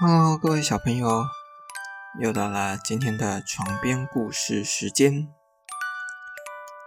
[0.00, 1.26] Hello，各位小朋友，
[2.20, 5.26] 又到了今天的床边故事时间。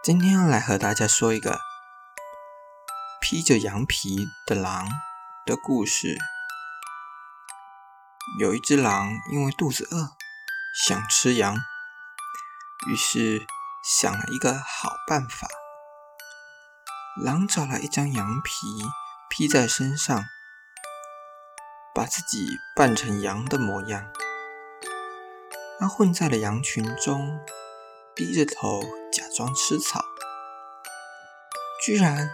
[0.02, 1.60] 今天来和大家说一个
[3.20, 4.88] 披着羊皮的狼
[5.46, 6.18] 的故事。
[8.40, 10.12] 有一只狼因为肚子饿，
[10.74, 11.58] 想吃羊，
[12.88, 13.46] 于是
[13.84, 15.50] 想了一个好办法。
[17.22, 18.52] 狼找了一张羊皮
[19.30, 20.24] 披在身上。
[22.02, 24.12] 把自己扮成羊的模样，
[25.80, 27.40] 他混在了羊群中，
[28.16, 28.82] 低着头
[29.14, 30.04] 假装吃草，
[31.86, 32.32] 居然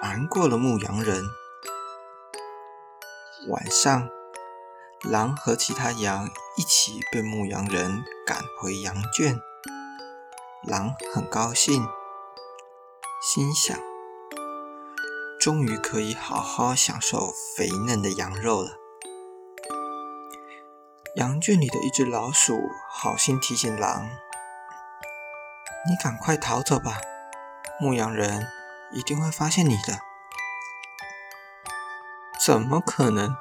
[0.00, 1.24] 瞒过了牧羊人。
[3.48, 4.08] 晚上，
[5.02, 9.40] 狼和其他羊一起被牧羊人赶回羊圈，
[10.62, 11.84] 狼很高兴，
[13.20, 13.95] 心想。
[15.46, 18.72] 终于可以好好享受肥嫩的羊肉了。
[21.14, 22.58] 羊圈里的一只老鼠
[22.90, 24.10] 好心提醒狼
[25.88, 26.98] ：“你赶快逃走吧，
[27.80, 28.44] 牧羊人
[28.90, 30.00] 一定会发现你的。
[32.44, 33.36] ”“怎么可能？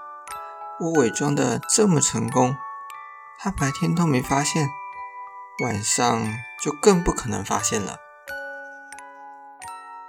[0.82, 2.56] 我伪装的这么成功，
[3.40, 4.70] 他白天都没发现，
[5.64, 7.98] 晚上就更不可能发现了。”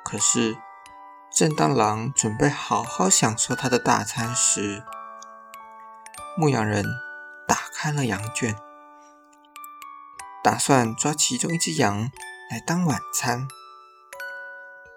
[0.05, 0.59] 可是。
[1.37, 4.83] 正当狼准备好好享受它的大餐时，
[6.35, 6.83] 牧羊人
[7.47, 8.57] 打开了羊圈，
[10.43, 12.11] 打算抓其中一只羊
[12.51, 13.47] 来当晚餐。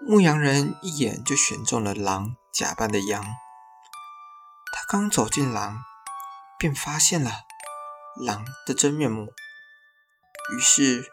[0.00, 3.22] 牧羊人一眼就选中了狼假扮的羊，
[4.72, 5.84] 他刚走进狼，
[6.58, 7.42] 便发现了
[8.16, 9.26] 狼的真面目，
[10.56, 11.04] 于是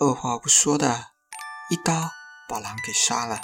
[0.00, 1.12] 二话不说的
[1.70, 2.10] 一刀
[2.48, 3.38] 把狼给杀了。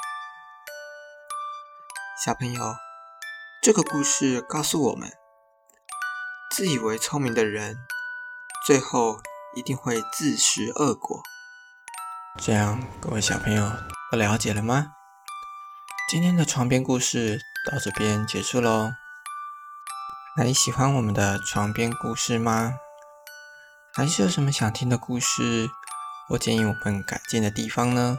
[2.24, 2.74] 小朋友，
[3.62, 5.12] 这个故事告诉我们：
[6.50, 7.76] 自以为聪明的人，
[8.66, 9.20] 最后
[9.54, 11.22] 一定会自食恶果。
[12.36, 13.70] 这样，各位小朋友
[14.10, 14.94] 都了解了吗？
[16.10, 17.38] 今天的床边故事
[17.70, 18.90] 到这边结束喽。
[20.36, 22.74] 那你喜欢我们的床边故事吗？
[23.94, 25.70] 还是有什么想听的故事，
[26.26, 28.18] 或建议我们改进的地方呢？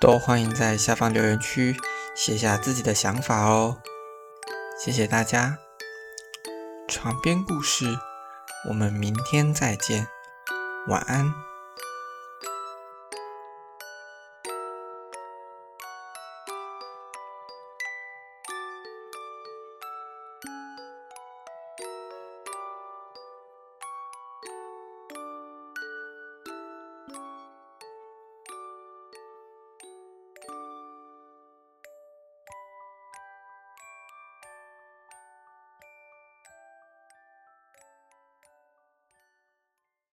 [0.00, 1.76] 都欢迎在下方留言区。
[2.14, 3.78] 写下自己的想法哦，
[4.78, 5.58] 谢谢大家。
[6.86, 7.86] 床边故事，
[8.68, 10.06] 我们明天再见，
[10.86, 11.53] 晚安。